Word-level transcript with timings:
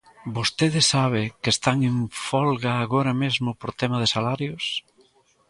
¿Vostede 0.35 0.81
sabe 0.93 1.23
que 1.41 1.49
están 1.55 1.77
en 1.89 1.95
folga 2.29 2.71
agora 2.85 3.13
mesmo 3.23 3.49
por 3.59 3.69
tema 3.81 3.97
de 3.99 4.11
salarios? 4.15 4.63